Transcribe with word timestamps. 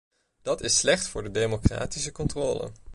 Dat 0.41 0.61
is 0.61 0.77
slecht 0.77 1.07
voor 1.07 1.23
de 1.23 1.31
democratische 1.31 2.11
controle. 2.11 2.71